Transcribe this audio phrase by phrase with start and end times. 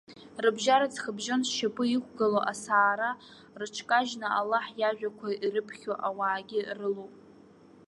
[0.43, 3.09] Рыбжьара, ҵхыбжьон зшьапы иқәгылоу, асаара
[3.59, 7.13] рыҽкажьны Аллаҳ иажәақәа ирыԥхьо ауаагьы рылоуп.